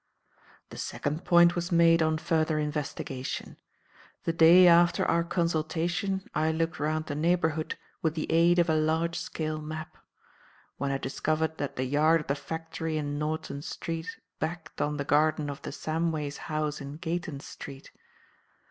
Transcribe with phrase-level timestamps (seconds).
[0.71, 3.57] "The second point was made on further investigation.
[4.23, 8.73] The day after our consultation I looked round the neighbourhood with the aid of a
[8.75, 9.99] large scale map;
[10.77, 15.05] when I discovered that the yard of the factory in Norton Street backed on the
[15.05, 17.91] garden of the Samways' house in Gayton Street.